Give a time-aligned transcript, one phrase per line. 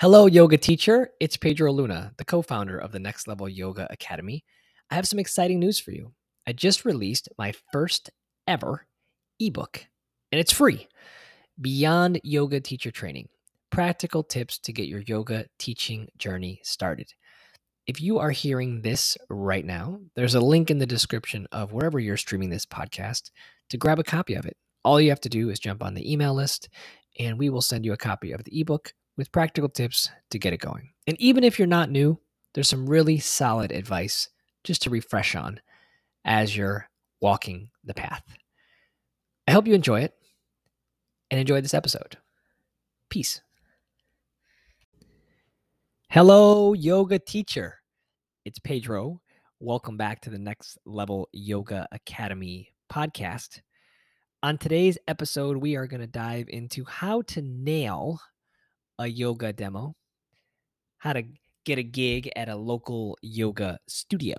[0.00, 1.10] Hello, yoga teacher.
[1.20, 4.44] It's Pedro Luna, the co founder of the Next Level Yoga Academy.
[4.90, 6.12] I have some exciting news for you.
[6.48, 8.10] I just released my first
[8.48, 8.88] ever
[9.38, 9.86] ebook,
[10.32, 10.88] and it's free
[11.60, 13.28] Beyond Yoga Teacher Training
[13.70, 17.12] Practical Tips to Get Your Yoga Teaching Journey Started.
[17.86, 22.00] If you are hearing this right now, there's a link in the description of wherever
[22.00, 23.30] you're streaming this podcast
[23.70, 24.56] to grab a copy of it.
[24.84, 26.68] All you have to do is jump on the email list,
[27.20, 30.52] and we will send you a copy of the ebook with practical tips to get
[30.52, 30.90] it going.
[31.06, 32.18] And even if you're not new,
[32.54, 34.28] there's some really solid advice
[34.64, 35.60] just to refresh on
[36.24, 36.88] as you're
[37.20, 38.24] walking the path.
[39.46, 40.14] I hope you enjoy it
[41.30, 42.16] and enjoy this episode.
[43.10, 43.40] Peace.
[46.10, 47.78] Hello, yoga teacher.
[48.44, 49.20] It's Pedro.
[49.60, 53.60] Welcome back to the Next Level Yoga Academy podcast.
[54.42, 58.20] On today's episode, we are going to dive into how to nail
[58.98, 59.94] a yoga demo,
[60.98, 61.24] how to
[61.64, 64.36] get a gig at a local yoga studio.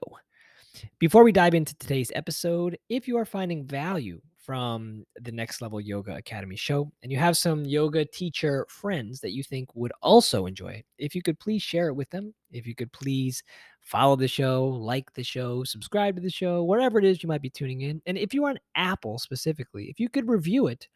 [1.00, 5.82] Before we dive into today's episode, if you are finding value from the Next Level
[5.82, 10.46] Yoga Academy show and you have some yoga teacher friends that you think would also
[10.46, 13.42] enjoy it, if you could please share it with them, if you could please
[13.82, 17.42] follow the show, like the show, subscribe to the show, wherever it is you might
[17.42, 18.02] be tuning in.
[18.06, 20.88] And if you are on Apple specifically, if you could review it,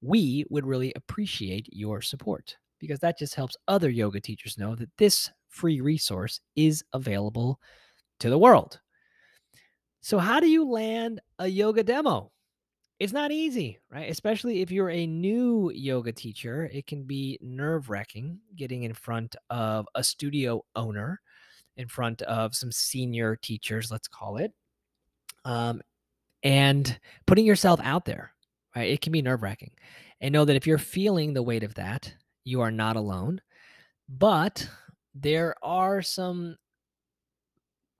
[0.00, 4.90] we would really appreciate your support because that just helps other yoga teachers know that
[4.98, 7.60] this free resource is available
[8.18, 8.80] to the world.
[10.00, 12.32] So, how do you land a yoga demo?
[12.98, 14.10] It's not easy, right?
[14.10, 19.36] Especially if you're a new yoga teacher, it can be nerve wracking getting in front
[19.48, 21.20] of a studio owner,
[21.76, 24.52] in front of some senior teachers, let's call it,
[25.44, 25.80] um,
[26.42, 28.32] and putting yourself out there,
[28.74, 28.90] right?
[28.90, 29.72] It can be nerve wracking.
[30.20, 32.12] And know that if you're feeling the weight of that,
[32.44, 33.40] you are not alone.
[34.08, 34.68] But
[35.14, 36.56] there are some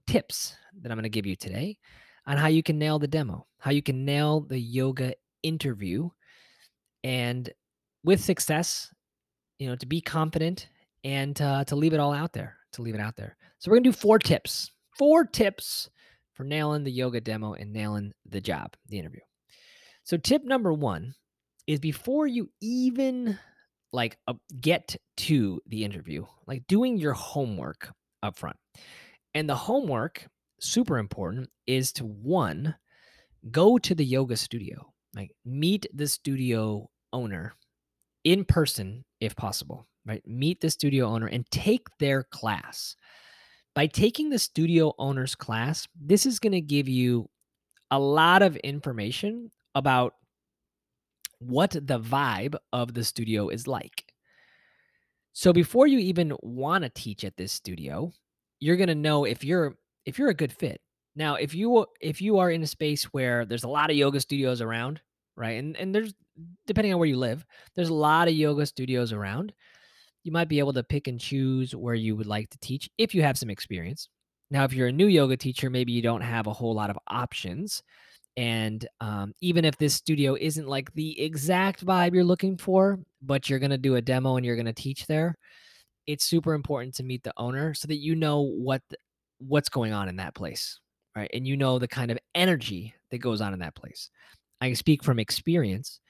[0.07, 1.79] tips that I'm going to give you today
[2.27, 6.11] on how you can nail the demo, how you can nail the yoga interview
[7.05, 7.51] and
[8.05, 8.93] with success,
[9.59, 10.69] you know, to be confident
[11.05, 13.37] and uh, to leave it all out there, to leave it out there.
[13.59, 15.89] So we're going to do four tips, four tips
[16.33, 19.21] for nailing the yoga demo and nailing the job, the interview.
[20.05, 21.15] So tip number one
[21.67, 23.39] is before you even
[23.93, 27.93] like uh, get to the interview, like doing your homework
[28.23, 28.57] up front.
[29.35, 30.27] And the homework,
[30.61, 32.75] super important, is to one,
[33.51, 37.55] go to the yoga studio, like meet the studio owner
[38.25, 40.23] in person if possible, right?
[40.27, 42.97] Meet the studio owner and take their class.
[43.75, 47.29] By taking the studio owner's class, this is going to give you
[47.91, 50.15] a lot of information about
[51.43, 54.05] what the vibe of the studio is like.
[55.33, 58.13] So before you even want to teach at this studio,
[58.61, 60.81] you're going to know if you're if you're a good fit.
[61.15, 64.21] Now, if you if you are in a space where there's a lot of yoga
[64.21, 65.01] studios around,
[65.37, 65.59] right?
[65.59, 66.15] And and there's
[66.67, 69.53] depending on where you live, there's a lot of yoga studios around.
[70.25, 73.15] You might be able to pick and choose where you would like to teach if
[73.15, 74.09] you have some experience.
[74.51, 76.99] Now, if you're a new yoga teacher, maybe you don't have a whole lot of
[77.09, 77.83] options.
[78.37, 83.49] And um, even if this studio isn't like the exact vibe you're looking for, but
[83.49, 85.37] you're going to do a demo and you're going to teach there,
[86.07, 88.83] it's super important to meet the owner so that you know what
[89.39, 90.79] what's going on in that place,
[91.17, 91.31] right?
[91.33, 94.11] And you know the kind of energy that goes on in that place.
[94.61, 96.01] I speak from experience.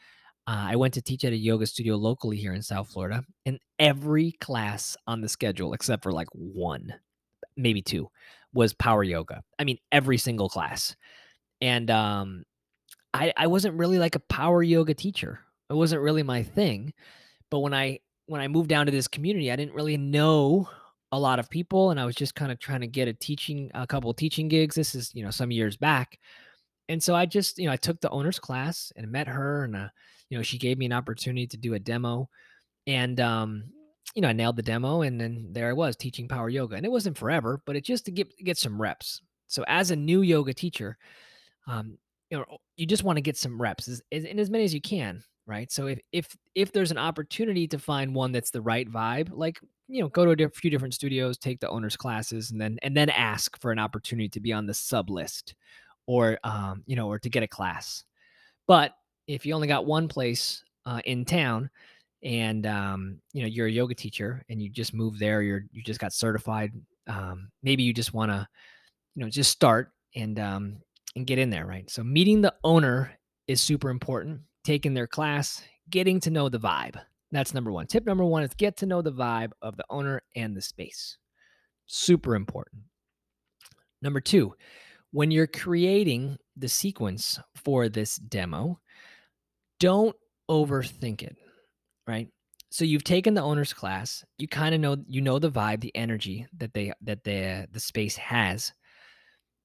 [0.47, 3.59] Uh, I went to teach at a yoga studio locally here in South Florida, and
[3.78, 6.93] every class on the schedule, except for like one,
[7.56, 8.09] maybe two,
[8.53, 9.43] was power yoga.
[9.59, 10.97] I mean, every single class
[11.62, 12.45] and um,
[13.15, 15.41] I I wasn't really like a power yoga teacher.
[15.71, 16.93] It wasn't really my thing.
[17.50, 20.69] But when I when I moved down to this community, I didn't really know
[21.12, 23.71] a lot of people, and I was just kind of trying to get a teaching
[23.75, 24.75] a couple teaching gigs.
[24.75, 26.19] This is you know some years back,
[26.89, 29.77] and so I just you know I took the owner's class and met her, and
[29.77, 29.89] uh,
[30.29, 32.29] you know she gave me an opportunity to do a demo,
[32.89, 33.65] and um,
[34.17, 36.85] you know I nailed the demo, and then there I was teaching power yoga, and
[36.85, 39.23] it wasn't forever, but it just to get get some reps.
[39.47, 40.97] So as a new yoga teacher,
[41.67, 41.99] um,
[42.31, 42.44] you know,
[42.76, 45.23] you just want to get some reps as, as, in as many as you can,
[45.47, 45.70] right?
[45.70, 49.61] So if if if there's an opportunity to find one that's the right vibe, like
[49.88, 52.97] you know, go to a few different studios, take the owner's classes, and then and
[52.97, 55.55] then ask for an opportunity to be on the sub list,
[56.06, 58.05] or um, you know, or to get a class.
[58.67, 58.93] But
[59.26, 61.69] if you only got one place uh, in town,
[62.23, 65.82] and um, you know you're a yoga teacher and you just moved there, you're you
[65.82, 66.73] just got certified.
[67.06, 68.49] Um, maybe you just want to,
[69.17, 70.76] you know, just start and um,
[71.17, 71.91] and get in there, right?
[71.91, 76.97] So meeting the owner is super important, taking their class, getting to know the vibe,
[77.31, 77.87] That's number one.
[77.87, 81.17] Tip number one is get to know the vibe of the owner and the space.
[81.87, 82.82] Super important.
[84.03, 84.55] Number two,
[85.12, 88.81] when you're creating the sequence for this demo,
[89.81, 90.17] don't
[90.50, 91.37] overthink it,
[92.06, 92.29] right?
[92.70, 95.94] So you've taken the owner's class, you kind of know you know the vibe, the
[95.94, 98.73] energy that they that the the space has.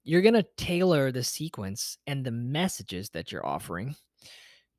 [0.07, 3.93] You're going to tailor the sequence and the messages that you're offering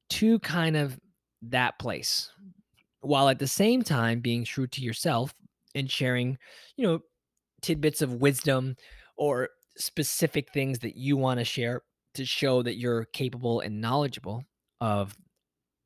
[0.08, 0.98] to kind of
[1.42, 2.30] that place
[3.02, 5.34] while at the same time being true to yourself
[5.74, 6.38] and sharing,
[6.78, 7.00] you know,
[7.60, 8.74] tidbits of wisdom
[9.18, 11.82] or specific things that you want to share
[12.14, 14.42] to show that you're capable and knowledgeable
[14.80, 15.14] of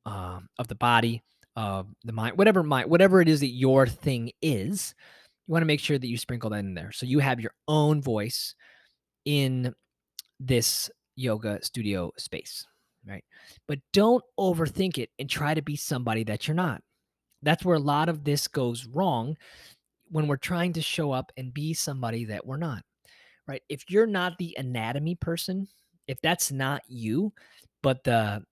[0.05, 1.21] um, of the body,
[1.57, 4.95] of the mind, whatever mind, whatever it is that your thing is.
[5.47, 7.53] You want to make sure that you sprinkle that in there, so you have your
[7.67, 8.55] own voice
[9.25, 9.73] in
[10.39, 12.65] this yoga studio space,
[13.07, 13.23] right?
[13.67, 16.81] But don't overthink it and try to be somebody that you're not.
[17.41, 19.37] That's where a lot of this goes wrong
[20.09, 22.83] when we're trying to show up and be somebody that we're not
[23.47, 23.61] right?
[23.69, 25.67] If you're not the anatomy person,
[26.07, 27.33] if that's not you,
[27.81, 28.43] but the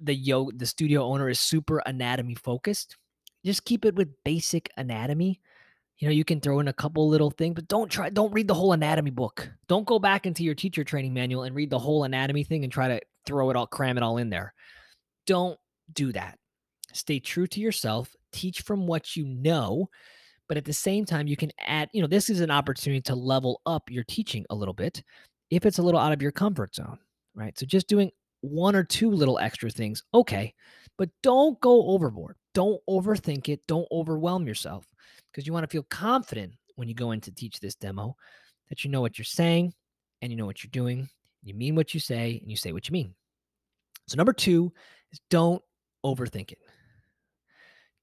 [0.00, 2.96] the yo the studio owner is super anatomy focused,
[3.44, 5.40] just keep it with basic anatomy.
[5.98, 8.48] You know, you can throw in a couple little things, but don't try don't read
[8.48, 9.50] the whole anatomy book.
[9.66, 12.72] Don't go back into your teacher training manual and read the whole anatomy thing and
[12.72, 14.52] try to throw it all cram it all in there.
[15.26, 15.58] Don't
[15.92, 16.38] do that.
[16.92, 19.88] Stay true to yourself, teach from what you know
[20.48, 23.14] but at the same time, you can add, you know, this is an opportunity to
[23.14, 25.02] level up your teaching a little bit
[25.50, 26.98] if it's a little out of your comfort zone,
[27.34, 27.58] right?
[27.58, 28.10] So just doing
[28.42, 30.54] one or two little extra things, okay,
[30.98, 32.36] but don't go overboard.
[32.54, 33.66] Don't overthink it.
[33.66, 34.86] Don't overwhelm yourself
[35.36, 38.16] because you want to feel confident when you go in to teach this demo
[38.70, 39.70] that you know what you're saying
[40.22, 41.10] and you know what you're doing.
[41.42, 43.14] You mean what you say and you say what you mean.
[44.08, 44.72] So, number two
[45.12, 45.62] is don't
[46.04, 46.58] overthink it.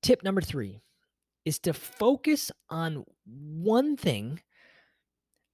[0.04, 0.80] Tip number three
[1.44, 4.40] is to focus on one thing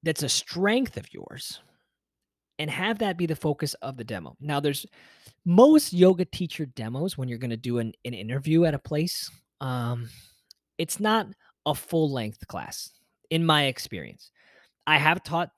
[0.03, 1.61] that's a strength of yours
[2.57, 4.35] and have that be the focus of the demo.
[4.41, 4.85] Now, there's
[5.45, 9.31] most yoga teacher demos when you're going to do an, an interview at a place.
[9.61, 10.09] Um,
[10.77, 11.27] it's not
[11.69, 12.91] a full length class,
[13.29, 14.31] in my experience.
[14.87, 15.51] I have taught,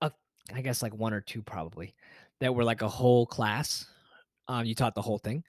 [0.00, 0.10] a,
[0.54, 1.94] I guess, like one or two probably
[2.40, 3.86] that were like a whole class.
[4.48, 5.44] Um, you taught the whole thing,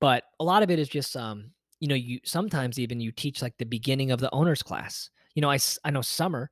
[0.00, 1.50] but a lot of it is just um,
[1.80, 5.10] you know, you sometimes even you teach like the beginning of the owner's class.
[5.34, 6.48] You know, I, I know Summer,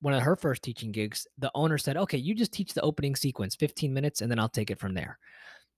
[0.00, 3.14] one of her first teaching gigs, the owner said, okay, you just teach the opening
[3.14, 5.18] sequence, 15 minutes, and then I'll take it from there.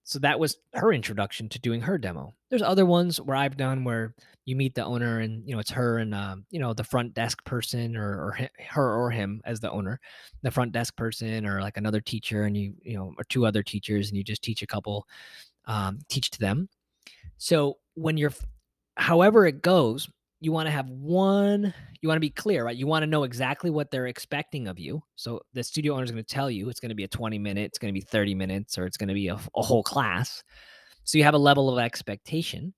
[0.05, 2.35] So that was her introduction to doing her demo.
[2.51, 4.15] There's other ones where I've done where
[4.45, 7.15] you meet the owner and you know it's her and um, you know the front
[7.15, 9.99] desk person or, or her or him as the owner,
[10.43, 13.63] the front desk person or like another teacher and you you know or two other
[13.63, 15.09] teachers and you just teach a couple,
[15.65, 16.69] um, teach to them.
[17.39, 18.35] So when you're
[18.97, 20.11] however it goes,
[20.45, 22.77] you want to have one, you want to be clear, right?
[22.77, 25.03] You want to know exactly what they're expecting of you.
[25.17, 27.39] So the studio owner is going to tell you it's going to be a 20
[27.39, 29.83] minute, it's going to be 30 minutes, or it's going to be a, a whole
[29.83, 30.43] class.
[31.05, 32.75] So you have a level of expectation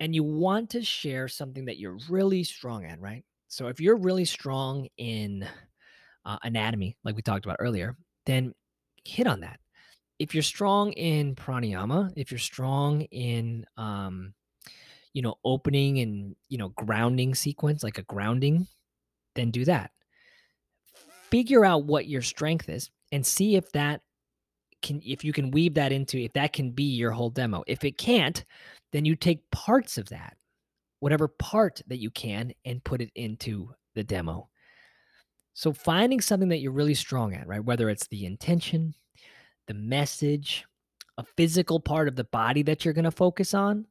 [0.00, 3.24] and you want to share something that you're really strong at, right?
[3.48, 5.46] So if you're really strong in
[6.24, 7.96] uh, anatomy, like we talked about earlier,
[8.26, 8.54] then
[9.04, 9.60] hit on that.
[10.18, 14.34] If you're strong in pranayama, if you're strong in um,
[15.12, 18.66] you know, opening and, you know, grounding sequence, like a grounding,
[19.34, 19.90] then do that.
[21.30, 24.00] Figure out what your strength is and see if that
[24.82, 27.64] can, if you can weave that into, if that can be your whole demo.
[27.66, 28.44] If it can't,
[28.92, 30.36] then you take parts of that,
[31.00, 34.48] whatever part that you can, and put it into the demo.
[35.54, 37.64] So finding something that you're really strong at, right?
[37.64, 38.94] Whether it's the intention,
[39.66, 40.64] the message,
[41.18, 43.86] a physical part of the body that you're going to focus on,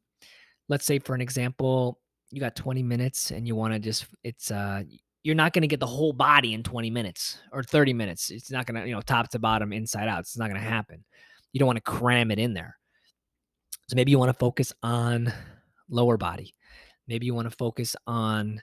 [0.69, 1.99] let's say for an example,
[2.31, 4.83] you got 20 minutes and you want to just it's uh
[5.23, 8.29] you're not going to get the whole body in 20 minutes or 30 minutes.
[8.29, 10.21] It's not going to, you know, top to bottom, inside out.
[10.21, 11.03] It's not going to happen.
[11.51, 12.77] You don't want to cram it in there.
[13.89, 15.33] So maybe you want to focus on
[15.89, 16.53] lower body.
[17.09, 18.61] Maybe you want to focus on,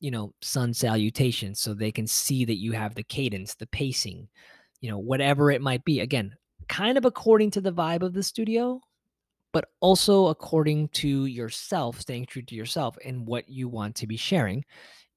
[0.00, 4.28] you know, sun salutation so they can see that you have the cadence, the pacing,
[4.80, 6.00] you know, whatever it might be.
[6.00, 6.34] Again,
[6.70, 8.80] kind of according to the vibe of the studio,
[9.58, 14.16] but also according to yourself, staying true to yourself and what you want to be
[14.16, 14.64] sharing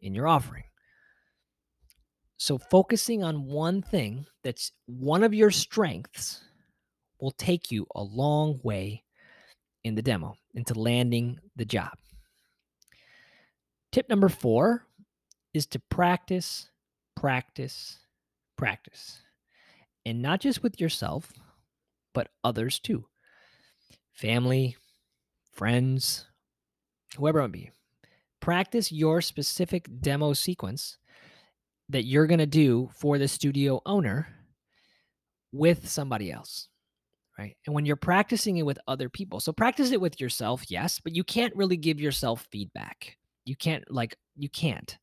[0.01, 0.63] in your offering.
[2.37, 6.41] So, focusing on one thing that's one of your strengths
[7.19, 9.03] will take you a long way
[9.83, 11.93] in the demo into landing the job.
[13.91, 14.87] Tip number four
[15.53, 16.67] is to practice,
[17.15, 17.99] practice,
[18.57, 19.21] practice.
[20.03, 21.31] And not just with yourself,
[22.15, 23.05] but others too
[24.13, 24.77] family,
[25.53, 26.25] friends,
[27.17, 27.71] whoever it might be,
[28.39, 30.97] practice your specific demo sequence
[31.89, 34.27] that you're going to do for the studio owner
[35.51, 36.67] with somebody else.
[37.37, 37.55] Right.
[37.65, 41.15] And when you're practicing it with other people, so practice it with yourself, yes, but
[41.15, 43.17] you can't really give yourself feedback.
[43.45, 44.97] You can't, like, you can't.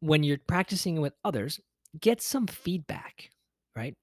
[0.00, 1.60] When you're practicing it with others,
[2.00, 3.30] get some feedback,
[3.76, 3.94] right?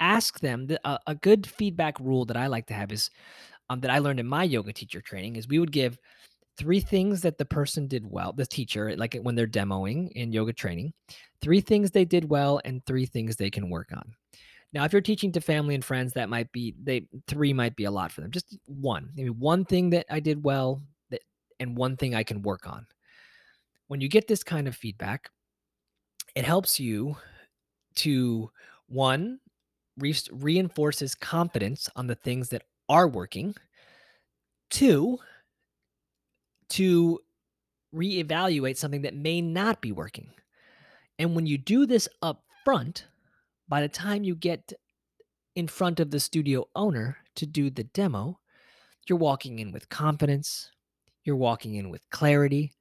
[0.00, 0.66] Ask them.
[0.66, 3.10] The, uh, a good feedback rule that I like to have is
[3.70, 5.98] um, that I learned in my yoga teacher training is we would give
[6.58, 10.52] three things that the person did well, the teacher, like when they're demoing in yoga
[10.52, 10.92] training,
[11.40, 14.14] three things they did well and three things they can work on.
[14.72, 17.84] Now, if you're teaching to family and friends, that might be they three might be
[17.84, 18.30] a lot for them.
[18.30, 21.22] Just one, maybe one thing that I did well that
[21.60, 22.86] and one thing I can work on.
[23.88, 25.30] When you get this kind of feedback,
[26.34, 27.16] it helps you
[27.96, 28.50] to
[28.88, 29.38] one
[29.98, 33.54] re- reinforces confidence on the things that are working.
[34.70, 35.18] Two,
[36.70, 37.20] to
[37.94, 40.30] reevaluate something that may not be working.
[41.18, 43.06] And when you do this up front,
[43.68, 44.72] by the time you get
[45.54, 48.38] in front of the studio owner to do the demo,
[49.08, 50.70] you're walking in with confidence,
[51.24, 52.72] you're walking in with clarity,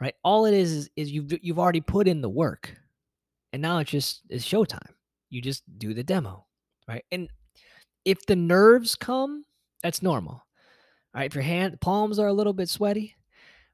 [0.00, 0.14] right?
[0.24, 2.74] All it is is, is you've you've already put in the work.
[3.52, 4.94] And now it's just it's showtime.
[5.30, 6.46] You just do the demo,
[6.88, 7.04] right?
[7.10, 7.28] And
[8.04, 9.44] if the nerves come,
[9.82, 10.34] that's normal.
[10.34, 13.14] All right, if your hand palms are a little bit sweaty,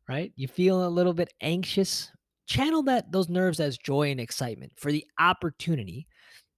[0.08, 0.32] right?
[0.36, 2.10] You feel a little bit anxious,
[2.46, 6.06] channel that those nerves as joy and excitement for the opportunity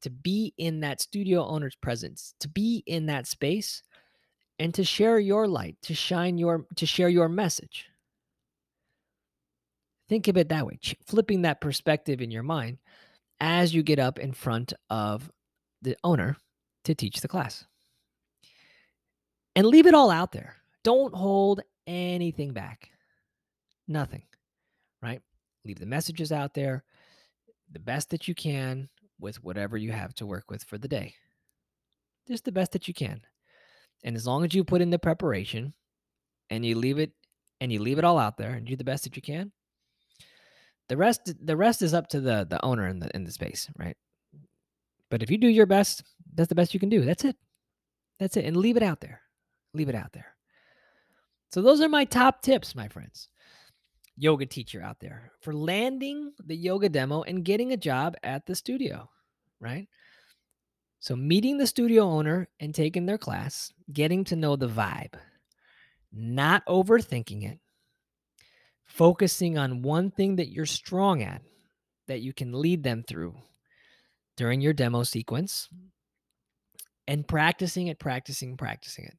[0.03, 3.83] to be in that studio owner's presence, to be in that space
[4.59, 7.87] and to share your light, to shine your to share your message.
[10.09, 12.79] Think of it that way, flipping that perspective in your mind
[13.41, 15.31] as you get up in front of
[15.83, 16.37] the owner
[16.85, 17.65] to teach the class.
[19.55, 20.57] And leave it all out there.
[20.85, 22.91] Don't hold anything back.
[23.87, 24.23] Nothing,
[25.03, 25.21] right?
[25.65, 26.85] Leave the messages out there
[27.73, 28.89] the best that you can
[29.21, 31.15] with whatever you have to work with for the day.
[32.27, 33.21] Just the best that you can.
[34.05, 35.75] And as long as you put in the preparation
[36.51, 37.13] and you leave it
[37.61, 39.51] and you leave it all out there and do the best that you can,
[40.89, 43.69] the rest the rest is up to the the owner in the in the space,
[43.79, 43.97] right?
[45.11, 46.03] But if you do your best,
[46.35, 47.05] that's the best you can do.
[47.05, 47.37] That's it.
[48.19, 48.45] That's it.
[48.45, 49.23] And leave it out there.
[49.75, 50.35] Leave it out there.
[51.51, 53.29] So those are my top tips, my friends.
[54.17, 58.55] Yoga teacher out there for landing the yoga demo and getting a job at the
[58.55, 59.09] studio,
[59.61, 59.89] right?
[61.01, 65.15] So meeting the studio owner and taking their class, getting to know the vibe,
[66.13, 67.61] not overthinking it,
[68.89, 71.43] focusing on one thing that you're strong at
[72.09, 73.35] that you can lead them through
[74.37, 75.69] during your demo sequence
[77.07, 79.17] and practicing it, practicing, practicing it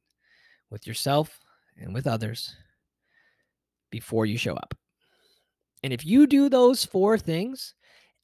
[0.70, 1.38] with yourself
[1.78, 2.54] and with others
[3.90, 4.74] before you show up.
[5.82, 7.74] And if you do those four things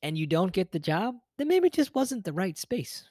[0.02, 3.08] and you don't get the job, then maybe it just wasn't the right space.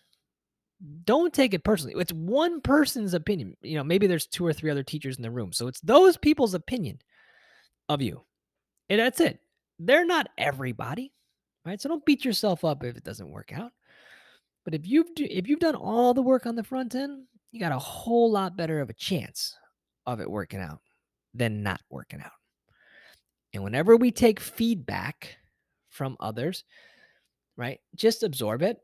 [1.06, 1.96] Don't take it personally.
[1.98, 3.56] It's one person's opinion.
[3.62, 5.52] You know, maybe there's two or three other teachers in the room.
[5.54, 7.00] So it's those people's opinion
[7.90, 8.22] of you.
[8.90, 9.40] And that's it.
[9.80, 11.12] They're not everybody,
[11.66, 11.80] right?
[11.82, 13.72] So don't beat yourself up if it doesn't work out.
[14.64, 17.72] But if you've if you've done all the work on the front end, you got
[17.72, 19.56] a whole lot better of a chance
[20.06, 20.80] of it working out
[21.34, 22.32] than not working out.
[23.54, 25.38] And whenever we take feedback
[25.90, 26.64] from others,
[27.56, 28.78] right, just absorb it,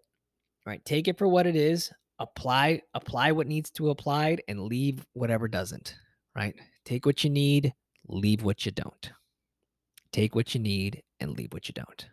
[0.66, 0.84] right?
[0.86, 5.48] Take it for what it is, apply apply what needs to applied and leave whatever
[5.48, 5.96] doesn't,
[6.36, 6.56] right?
[6.86, 7.74] Take what you need,
[8.08, 9.12] leave what you don't.
[10.12, 12.08] Take what you need and leave what you don't.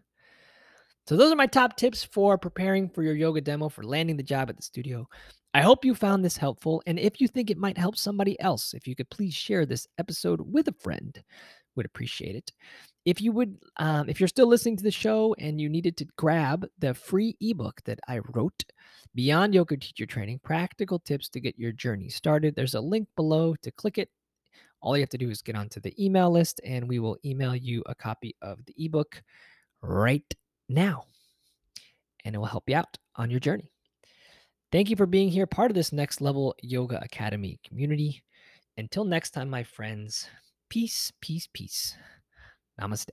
[1.07, 4.23] So those are my top tips for preparing for your yoga demo for landing the
[4.23, 5.09] job at the studio.
[5.55, 8.75] I hope you found this helpful and if you think it might help somebody else,
[8.75, 11.19] if you could please share this episode with a friend
[11.79, 12.53] would appreciate it.
[13.07, 16.07] If you would, um, if you're still listening to the show and you needed to
[16.19, 18.65] grab the free ebook that I wrote,
[19.15, 23.55] Beyond Yoga Teacher Training Practical Tips to Get Your Journey Started, there's a link below
[23.63, 24.11] to click it.
[24.81, 27.55] All you have to do is get onto the email list and we will email
[27.55, 29.23] you a copy of the ebook
[29.83, 30.35] right
[30.69, 31.05] now.
[32.25, 33.71] And it will help you out on your journey.
[34.71, 38.23] Thank you for being here, part of this Next Level Yoga Academy community.
[38.77, 40.29] Until next time, my friends.
[40.69, 41.97] Peace, peace, peace.
[42.81, 43.09] Namaste.